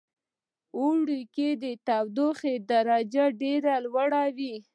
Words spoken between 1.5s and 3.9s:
د تودوخې درجه ډیره